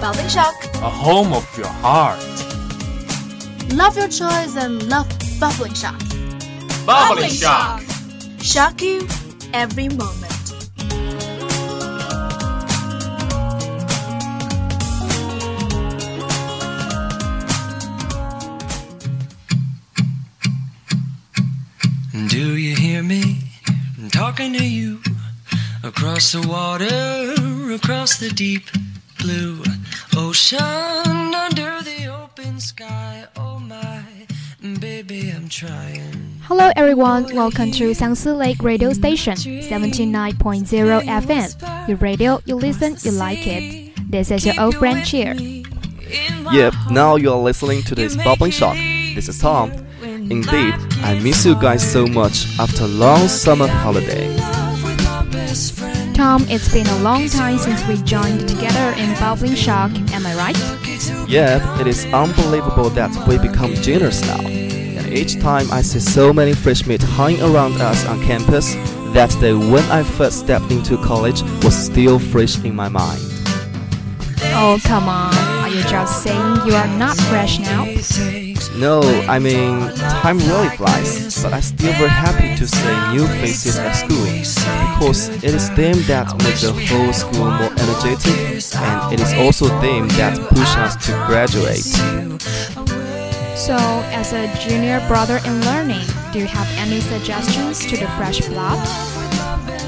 [0.00, 0.54] Bubbling shock.
[0.76, 2.18] a home of your heart.
[3.74, 5.06] Love your choice and love
[5.38, 6.00] bubbling shock.
[6.86, 7.82] Bubbling shock.
[8.40, 9.06] Shock you
[9.52, 10.30] every moment.
[22.30, 23.38] Do you hear me
[24.12, 25.02] talking to you
[25.82, 28.62] across the water, across the deep
[29.18, 29.62] blue
[30.30, 33.26] ocean, under the open sky?
[33.36, 34.04] Oh my,
[34.78, 36.38] baby, I'm trying.
[36.42, 41.88] Hello everyone, welcome to Xiangsi Lake Radio Station 79.0 FM.
[41.88, 43.92] Your radio, you listen, you like it.
[44.08, 45.34] This is your old friend Cheer.
[46.52, 48.76] Yep, now you are listening to this bubbling shock.
[49.16, 49.72] This is Tom.
[50.00, 54.59] Indeed, I miss you guys so much after long summer holiday.
[56.20, 60.34] Tom, it's been a long time since we joined together in Bubbling Shock, am I
[60.34, 60.58] right?
[61.26, 64.46] Yeah, it is unbelievable that we become juniors now.
[64.46, 68.74] And each time I see so many freshmen hanging around us on campus,
[69.14, 73.22] that day when I first stepped into college was still fresh in my mind.
[74.52, 75.32] Oh, come on.
[75.34, 77.86] Are you just saying you are not fresh now?
[78.80, 83.76] No, I mean, time really flies, but I'm still very happy to see new faces
[83.76, 84.24] at school
[84.94, 88.40] because it is them that make the whole school more energetic,
[88.80, 91.84] and it is also them that push us to graduate.
[93.54, 93.76] So,
[94.16, 98.80] as a junior brother in learning, do you have any suggestions to the fresh blood?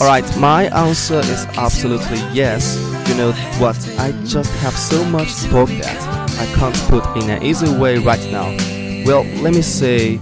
[0.00, 2.76] Alright, my answer is absolutely yes.
[3.08, 6.00] You know what, I just have so much to talk that
[6.38, 8.75] I can't put in an easy way right now.
[9.06, 10.18] Well, let me say,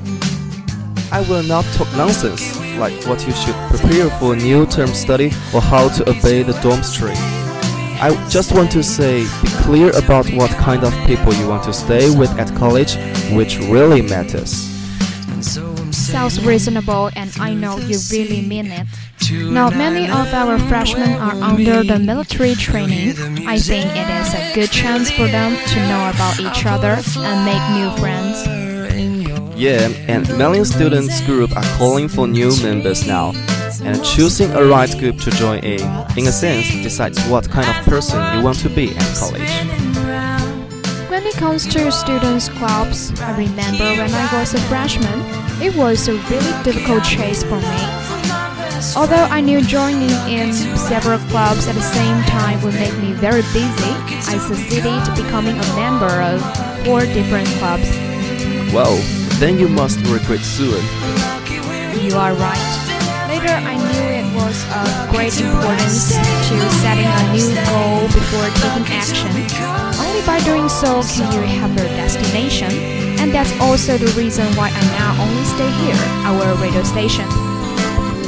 [1.10, 5.62] I will not talk nonsense, like what you should prepare for new term study or
[5.62, 7.14] how to obey the dormitory.
[7.98, 11.72] I just want to say, be clear about what kind of people you want to
[11.72, 12.96] stay with at college,
[13.32, 14.68] which really matters.
[15.90, 18.86] Sounds reasonable, and I know you really mean it.
[19.32, 23.16] Now, many of our freshmen are under the military training.
[23.48, 27.44] I think it is a good chance for them to know about each other and
[27.46, 28.63] make new friends.
[29.56, 33.32] Yeah, and many students group are calling for new members now.
[33.84, 35.80] And choosing a right group to join in,
[36.16, 39.54] in a sense, decides what kind of person you want to be at college.
[41.08, 45.20] When it comes to students' clubs, I remember when I was a freshman,
[45.62, 48.14] it was a really difficult choice for me.
[48.96, 53.42] Although I knew joining in several clubs at the same time would make me very
[53.52, 53.92] busy,
[54.26, 56.40] I succeeded becoming a member of
[56.84, 57.88] four different clubs.
[58.74, 58.98] Well,
[59.40, 60.82] then you must regret soon.
[62.00, 62.84] You are right.
[63.28, 68.86] Later, I knew it was of great importance to setting a new goal before taking
[68.94, 69.30] action.
[69.98, 72.70] Only by doing so can you have your destination.
[73.18, 77.26] And that's also the reason why I now only stay here, our radio station.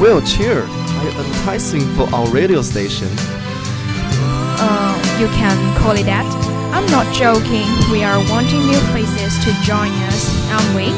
[0.00, 0.62] Well, cheer.
[0.62, 3.09] Are you advertising for our radio station?
[4.59, 6.46] Uh, you can call it that.
[6.76, 7.66] I'm not joking.
[7.91, 10.92] We are wanting new faces to join us, aren't we?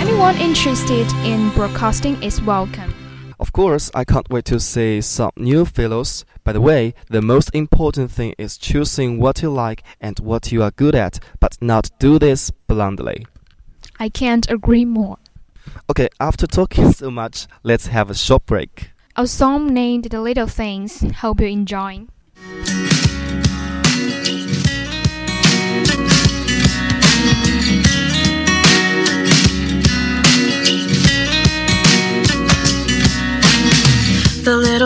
[0.00, 2.94] Anyone interested in broadcasting is welcome.
[3.38, 6.24] Of course, I can't wait to see some new fellows.
[6.42, 10.62] By the way, the most important thing is choosing what you like and what you
[10.62, 13.26] are good at, but not do this blindly.
[13.98, 15.18] I can't agree more.
[15.90, 18.92] Okay, after talking so much, let's have a short break.
[19.16, 21.02] A song named The Little Things.
[21.16, 22.06] Hope you enjoy.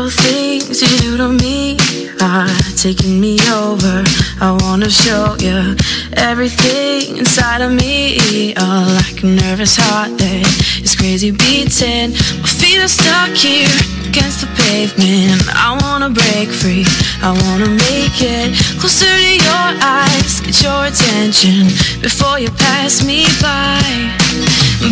[0.05, 1.79] The things you do to me
[2.21, 2.47] are
[2.77, 4.05] taking me over.
[4.39, 5.75] I wanna show you
[6.13, 8.53] everything inside of me.
[8.55, 12.11] Oh, like a nervous heart that is crazy beating.
[12.43, 14.04] My feet are stuck here.
[14.15, 15.43] Against the pavement.
[15.51, 16.87] I wanna break free,
[17.19, 21.67] I wanna make it closer to your eyes, get your attention
[21.99, 23.83] before you pass me by.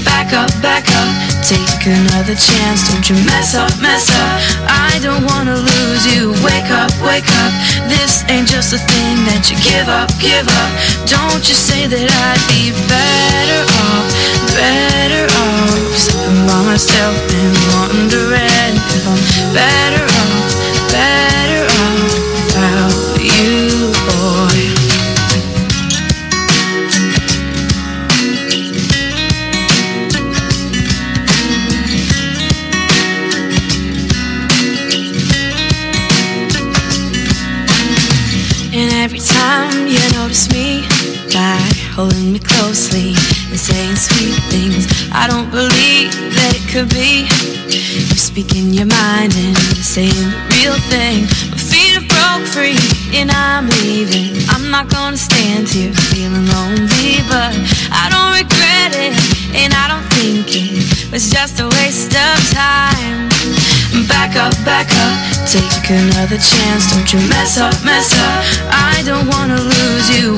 [0.03, 1.11] Back up, back up,
[1.47, 2.89] take another chance.
[2.91, 4.39] Don't you mess up, mess up.
[4.67, 6.33] I don't wanna lose you.
[6.43, 7.53] Wake up, wake up.
[7.87, 10.71] This ain't just a thing that you give up, give up.
[11.07, 14.07] Don't you say that I'd be better off,
[14.57, 15.53] better off
[15.95, 19.12] sitting by myself and wondering if I'm
[19.53, 23.92] better off, better off without you,
[48.33, 51.29] speaking your mind and saying the real thing.
[51.53, 52.81] My feet have broke free
[53.13, 54.41] and I'm leaving.
[54.49, 57.53] I'm not gonna stand here feeling lonely, but
[57.93, 59.13] I don't regret it
[59.53, 63.29] and I don't think it was just a waste of time.
[64.09, 66.89] Back up, back up, take another chance.
[66.89, 68.41] Don't you mess up, mess up.
[68.73, 70.32] I don't wanna lose you.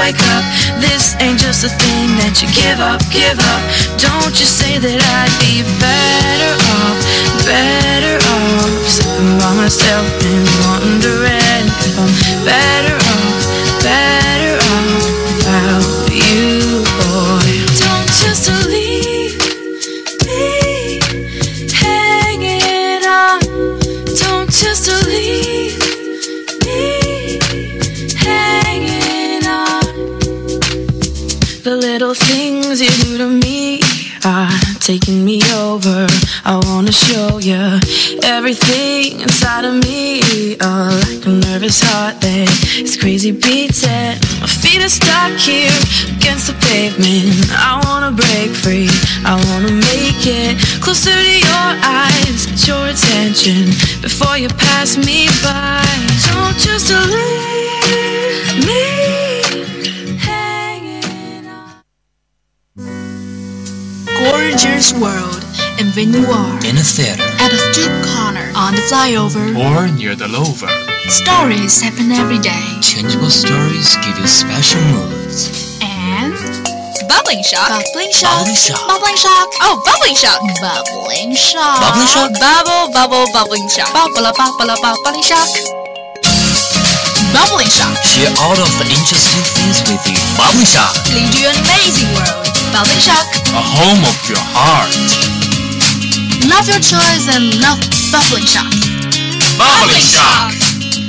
[0.00, 0.44] Wake up.
[0.80, 3.62] This ain't just a thing that you give up, give up.
[4.00, 6.96] Don't you say that I'd be better off,
[7.44, 12.12] better off sitting by myself and wondering if I'm
[12.48, 13.09] better off,
[36.90, 37.78] Wanna show you
[38.24, 40.56] everything inside of me.
[40.60, 42.50] Oh, like a nervous heart that
[42.82, 44.18] is crazy beating.
[44.40, 45.70] My feet are stuck here
[46.10, 47.46] against the pavement.
[47.54, 48.90] I wanna break free.
[49.24, 52.46] I wanna make it closer to your eyes.
[52.46, 53.70] Get your attention
[54.02, 55.86] before you pass me by.
[56.26, 58.82] Don't just leave me.
[64.26, 65.39] Gorgeous world
[65.80, 66.60] in Vinoir.
[66.68, 67.24] In a theater.
[67.40, 69.56] At the street corner, on the flyover.
[69.56, 70.68] Or near the lover.
[71.08, 72.60] Stories happen every day.
[72.84, 75.80] Changeable stories give you special moods.
[75.80, 76.36] And
[77.08, 77.72] Bubbling shock.
[77.72, 78.28] bubbling shock.
[78.44, 78.84] Bubbling shock.
[78.92, 79.48] Bubbling shock.
[79.64, 80.40] Oh, bubbling shock.
[80.60, 81.80] Bubbling shock.
[81.80, 82.28] Bubbling shock.
[82.36, 83.88] Bubble, bubble, bubbling shock.
[83.96, 85.48] Bubble, bubble, bubbling shock.
[87.32, 87.96] Bubbling shock.
[88.04, 90.20] Share all of the interesting things with you.
[90.36, 90.92] Bubbling shock.
[91.16, 92.44] Lead you an amazing world.
[92.68, 93.24] Bubbling shock.
[93.56, 95.39] A home of your heart.
[96.48, 97.80] Love your choice and love
[98.12, 98.72] bubbling shock.
[99.58, 100.52] Bubbling shock.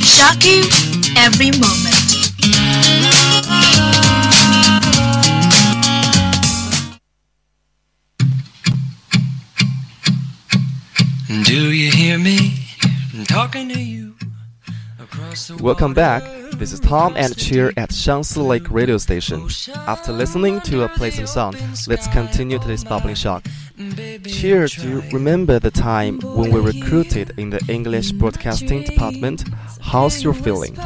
[0.03, 0.63] Shock you
[1.17, 2.01] every moment.
[11.45, 12.61] Do you hear me
[13.13, 14.15] I'm talking to you?
[15.59, 16.23] Welcome back.
[16.57, 19.47] This is Tom and Cheer at Xiangsi Lake Radio Station.
[19.87, 21.55] After listening to a pleasant song,
[21.87, 23.45] let's continue today's bubbling shock.
[24.27, 29.43] Cheer, do you remember the time when we recruited in the English Broadcasting Department?
[29.81, 30.77] How's your feeling?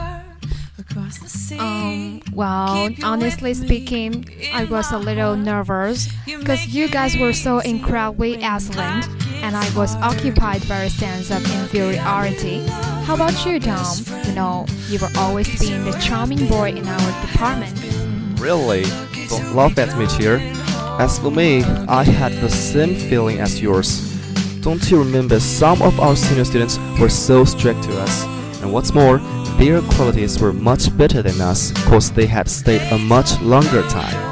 [1.59, 8.37] Um, well, honestly speaking, I was a little nervous because you guys were so incredibly
[8.37, 9.07] excellent
[9.43, 12.65] and I was occupied by a sense of inferiority.
[13.05, 13.85] How about you, Tom?
[14.25, 17.79] You know, you were always being the charming boy in our department.
[18.39, 18.83] Really?
[19.29, 20.39] Don't laugh at me, Cheer.
[20.99, 24.01] As for me, I had the same feeling as yours.
[24.61, 28.25] Don't you remember some of our senior students were so strict to us?
[28.63, 29.19] And what's more,
[29.59, 34.24] their qualities were much better than us because they had stayed a much longer time.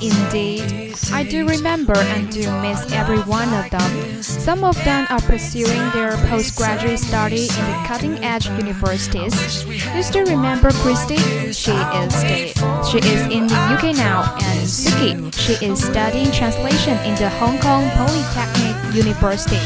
[0.00, 4.22] Indeed, I do remember and do miss every one of them.
[4.22, 9.64] Some of them are pursuing their postgraduate study in the cutting-edge universities.
[9.66, 11.16] You still remember Christy?
[11.52, 15.34] She is the, she is in the UK now, and Suki.
[15.34, 19.58] She is studying translation in the Hong Kong Polytechnic University.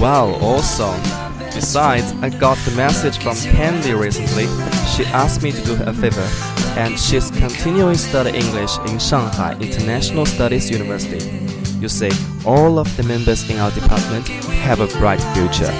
[0.00, 1.00] Wow, awesome!
[1.52, 4.46] Besides, I got the message from Candy recently.
[4.94, 6.28] She asked me to do her a favor,
[6.76, 11.24] and she's continuing study English in Shanghai International Studies University.
[11.80, 12.10] You see,
[12.44, 14.26] all of the members in our department
[14.66, 15.72] have a bright future.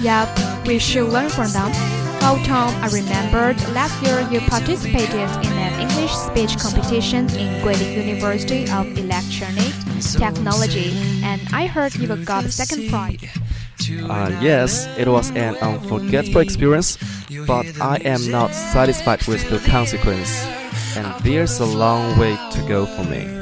[0.00, 1.70] Yep, we should learn from them.
[2.22, 8.06] Oh, Tom, I remembered last year you participated in an English speech competition in Guilin
[8.06, 10.14] University of Electronics.
[10.14, 10.92] technology,
[11.24, 13.20] and I heard you got second prize.
[13.80, 16.98] Uh, yes, it was an unforgettable experience,
[17.46, 20.44] but I am not satisfied with the consequence,
[20.96, 23.38] and there's a long way to go for me.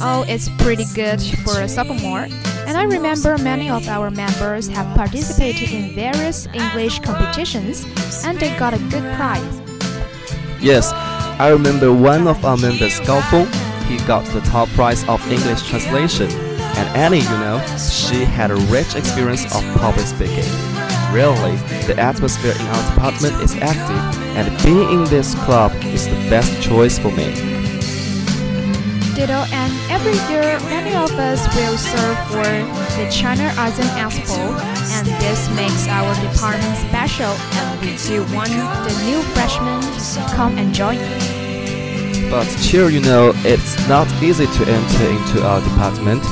[0.00, 2.28] Oh, it's pretty good for a sophomore.
[2.66, 7.84] And I remember many of our members have participated in various English competitions
[8.24, 9.60] and they got a good prize.
[10.60, 13.46] Yes, I remember one of our members, Gao Feng,
[13.88, 16.45] he got the top prize of English translation.
[16.76, 20.44] And Annie, you know, she had a rich experience of public speaking.
[21.10, 21.56] Really,
[21.86, 26.60] the atmosphere in our department is active, and being in this club is the best
[26.62, 27.32] choice for me.
[29.14, 32.44] Ditto, and every year many of us will serve for
[33.00, 34.36] the China ASEAN Expo,
[34.92, 40.58] and this makes our department special, and we do want the new freshmen to come
[40.58, 42.30] and join us.
[42.30, 46.22] But here, you know, it's not easy to enter into our department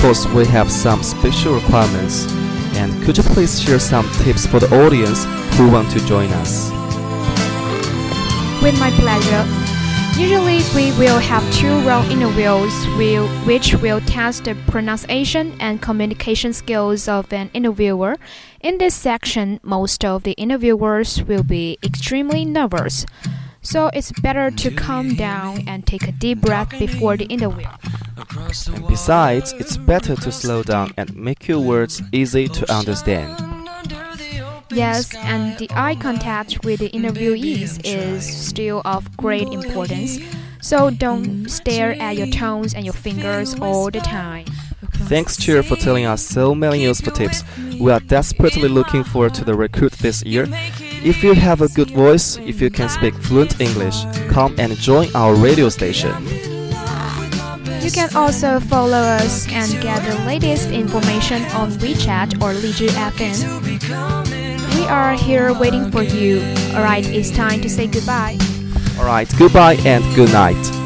[0.00, 2.26] because we have some special requirements.
[2.72, 5.26] And could you please share some tips for the audience
[5.58, 6.70] who want to join us?
[8.62, 9.44] With my pleasure.
[10.18, 12.72] Usually, we will have two round interviews,
[13.46, 18.16] which will test the pronunciation and communication skills of an interviewer.
[18.62, 23.04] In this section, most of the interviewers will be extremely nervous.
[23.62, 27.66] So it's better to calm down and take a deep breath before the interview.
[28.66, 33.36] And besides, it's better to slow down and make your words easy to understand.
[34.72, 40.18] Yes, and the eye contact with the interviewees is still of great importance.
[40.62, 44.46] So don't stare at your toes and your fingers all the time.
[45.08, 47.42] Thanks, Cheer, for telling us so many useful tips.
[47.80, 50.46] We are desperately looking forward to the recruit this year.
[51.02, 55.08] If you have a good voice, if you can speak fluent English, come and join
[55.14, 56.12] our radio station.
[57.80, 64.76] You can also follow us and get the latest information on WeChat or Lizhi FM.
[64.76, 66.42] We are here waiting for you.
[66.74, 68.36] Alright, it's time to say goodbye.
[68.98, 70.79] Alright, goodbye and good night.